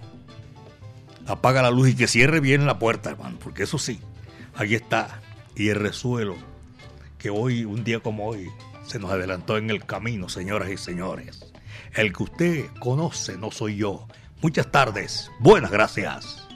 apaga 1.27 1.61
la 1.61 1.71
luz 1.71 1.89
y 1.89 1.95
que 1.95 2.07
cierre 2.07 2.39
bien 2.39 2.65
la 2.65 2.79
puerta, 2.79 3.11
hermano, 3.11 3.37
porque 3.43 3.63
eso 3.63 3.77
sí, 3.77 3.99
aquí 4.55 4.75
está. 4.75 5.21
Y 5.55 5.69
el 5.69 5.75
resuelo, 5.75 6.35
que 7.17 7.29
hoy, 7.29 7.65
un 7.65 7.83
día 7.83 7.99
como 7.99 8.27
hoy, 8.27 8.49
se 8.85 8.99
nos 8.99 9.11
adelantó 9.11 9.57
en 9.57 9.69
el 9.69 9.85
camino, 9.85 10.29
señoras 10.29 10.69
y 10.69 10.77
señores. 10.77 11.45
El 11.93 12.13
que 12.13 12.23
usted 12.23 12.65
conoce 12.79 13.37
no 13.37 13.51
soy 13.51 13.77
yo. 13.77 14.07
Muchas 14.41 14.71
tardes, 14.71 15.29
buenas 15.39 15.71
gracias. 15.71 16.47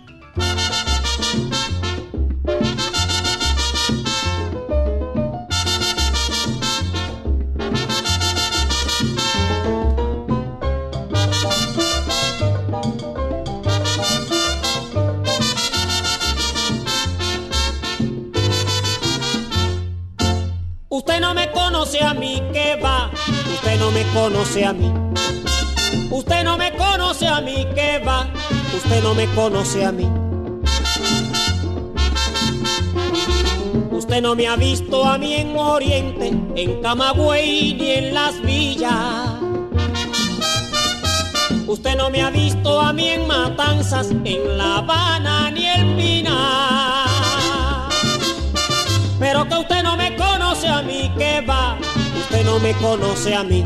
Me 23.96 24.04
conoce 24.12 24.66
a 24.66 24.74
mí. 24.74 24.92
Usted 26.12 26.44
no 26.44 26.58
me 26.58 26.76
conoce 26.76 27.30
a 27.30 27.40
mí, 27.40 27.66
¿qué 27.74 28.04
va? 28.06 28.28
Usted 28.76 29.02
no 29.02 29.16
me 29.16 29.26
conoce 29.28 29.86
a 29.86 29.92
mí. 29.94 30.06
Usted 33.92 34.22
no 34.22 34.36
me 34.36 34.48
ha 34.48 34.58
visto 34.58 35.06
a 35.06 35.18
mí 35.18 35.36
en 35.36 35.58
Oriente, 35.58 36.28
en 36.58 36.82
Camagüey 36.82 37.76
ni 37.76 37.92
en 37.92 38.14
las 38.14 38.42
villas. 38.42 39.40
Usted 41.66 41.96
no 41.96 42.10
me 42.10 42.22
ha 42.22 42.30
visto 42.32 42.82
a 42.82 42.92
mí 42.92 43.08
en 43.08 43.26
Matanzas, 43.28 44.12
en 44.12 44.58
La 44.58 44.80
Habana 44.80 45.52
ni 45.52 45.68
el 45.68 45.96
Pinar. 45.96 47.08
Pero 49.20 49.48
que 49.48 49.56
usted 49.56 49.84
no 49.84 49.96
me 49.96 50.14
conoce 50.18 50.68
a 50.68 50.82
mí, 50.82 51.10
que 51.18 51.40
va, 51.40 51.78
usted 52.20 52.44
no 52.44 52.60
me 52.60 52.74
conoce 52.74 53.34
a 53.34 53.44
mí. 53.46 53.66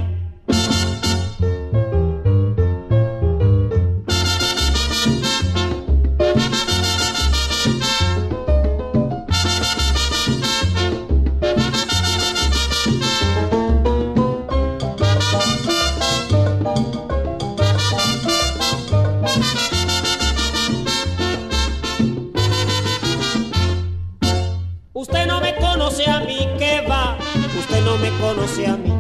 Conoce 28.30 28.68
a 28.68 28.78
mí. 28.78 28.94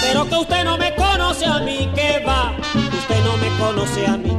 Pero 0.00 0.28
que 0.28 0.34
usted 0.34 0.64
no 0.64 0.76
me 0.76 0.94
conoce 0.96 1.46
a 1.46 1.60
mí, 1.60 1.88
que 1.94 2.24
va, 2.26 2.56
usted 2.74 3.24
no 3.24 3.36
me 3.36 3.48
conoce 3.56 4.06
a 4.06 4.16
mí. 4.16 4.36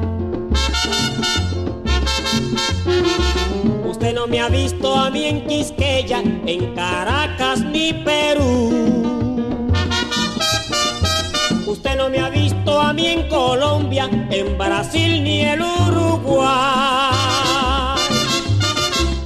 Usted 3.86 4.14
no 4.14 4.28
me 4.28 4.42
ha 4.42 4.50
visto 4.50 4.94
a 4.94 5.10
mí 5.10 5.24
en 5.26 5.48
Quisqueya, 5.48 6.20
en 6.20 6.76
Caracas 6.76 7.62
ni 7.62 7.94
Perú. 7.94 9.72
Usted 11.66 11.96
no 11.96 12.10
me 12.10 12.20
ha 12.20 12.30
visto 12.30 12.82
a 12.82 12.92
mí 12.92 13.08
en 13.08 13.30
Colombia, 13.30 14.10
en 14.12 14.58
Brasil 14.58 15.24
ni 15.24 15.42
en 15.42 15.62
Uruguay. 15.62 16.52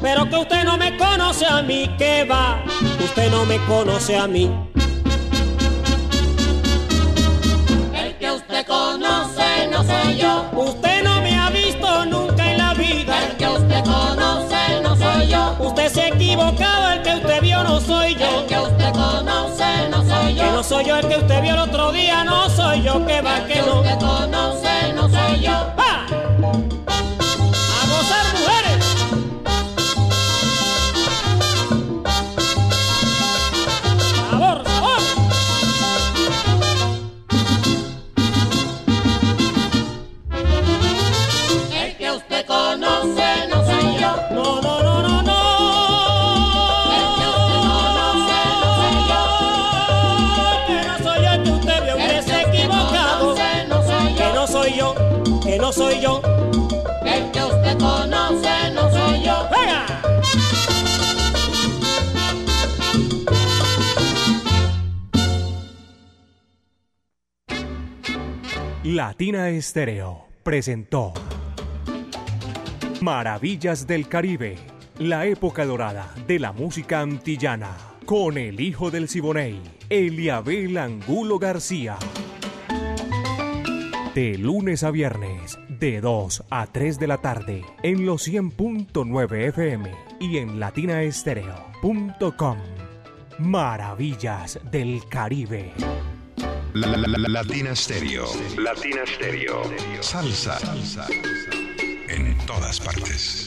Pero 0.02 0.30
que 0.30 0.36
usted 0.38 0.64
no 0.66 0.78
me 0.78 0.96
conoce 0.98 1.48
a 1.48 1.64
mí, 1.64 1.90
que 1.98 2.26
va, 2.26 2.64
usted 3.08 3.32
no 3.32 3.46
me 3.46 3.58
conoce 3.66 4.18
a 4.18 4.28
mí. 4.28 4.52
El 7.94 8.18
que 8.18 8.32
usted 8.32 8.66
conoce 8.68 9.68
no 9.72 9.84
soy 9.84 10.18
yo. 10.18 10.50
Usted 10.54 11.04
no 11.04 11.22
me 11.22 11.36
ha 11.36 11.50
visto 11.50 12.06
nunca 12.06 12.52
en 12.52 12.58
la 12.58 12.74
vida. 12.74 13.14
El 13.26 13.38
que 13.38 13.48
usted 13.48 13.84
conoce 13.84 14.82
no 14.84 14.96
soy 14.96 15.28
yo. 15.28 15.56
Usted 15.60 15.88
se 15.90 16.02
ha 16.02 16.08
equivocado, 16.10 16.92
el 16.92 17.02
que 17.02 17.16
usted 17.16 17.42
vio 17.42 17.64
no 17.64 17.80
soy 17.80 18.16
yo. 18.16 18.42
El 18.42 18.46
que 18.48 18.60
usted 18.60 18.92
conoce 18.92 19.90
no 19.90 20.04
soy 20.04 20.36
yo. 20.36 20.44
Que 20.44 20.52
no 20.52 20.64
soy 20.64 20.86
yo 20.86 20.96
el 20.98 21.08
que 21.08 21.18
usted 21.18 21.42
vio 21.42 21.54
el 21.54 21.60
otro 21.60 21.92
día, 21.92 22.24
no 22.26 22.50
soy 22.50 22.82
yo, 22.82 23.06
que 23.06 23.22
va 23.22 23.38
el 23.38 23.48
que, 23.48 23.54
que 23.54 23.62
no. 23.62 23.82
usted 23.82 24.00
conoce 24.00 24.94
no 24.94 25.10
soy 25.10 25.40
yo. 25.40 25.87
Soy 54.68 54.78
yo, 54.78 54.96
que 55.44 55.58
no 55.58 55.72
soy 55.72 56.02
yo. 56.02 56.22
El 57.06 57.32
que 57.32 57.44
usted 57.44 57.78
conoce 57.78 58.72
no 58.74 58.92
soy 58.92 59.24
yo. 59.24 59.48
¡Venga! 59.52 59.86
Latina 68.84 69.50
Estéreo 69.50 70.28
presentó 70.44 71.14
Maravillas 73.02 73.86
del 73.86 74.08
Caribe, 74.08 74.58
la 74.98 75.26
época 75.26 75.66
dorada 75.66 76.14
de 76.26 76.40
la 76.40 76.52
música 76.52 77.02
antillana, 77.02 77.78
con 78.06 78.38
el 78.38 78.60
hijo 78.60 78.90
del 78.92 79.08
Siboney, 79.08 79.62
Eliabel 79.90 80.78
Angulo 80.78 81.38
García. 81.38 81.98
De 84.18 84.36
lunes 84.36 84.82
a 84.82 84.90
viernes, 84.90 85.60
de 85.70 86.02
2 86.02 86.46
a 86.50 86.66
3 86.66 86.98
de 86.98 87.06
la 87.06 87.20
tarde, 87.20 87.64
en 87.84 88.08
los 88.08 88.28
100.9 88.28 89.50
FM 89.50 89.92
y 90.20 90.40
en 90.40 90.60
latinaestereo.com. 90.60 92.58
Maravillas 93.38 94.60
del 94.72 95.08
Caribe. 95.08 95.72
La, 96.74 96.88
la, 96.88 96.98
la, 96.98 97.30
Latina 97.30 97.76
Stereo. 97.76 98.26
Latina 98.58 99.04
Stereo. 99.06 99.62
Salsa. 100.02 100.58
Salsa. 100.58 101.06
En 102.08 102.36
todas 102.48 102.80
partes. 102.80 103.47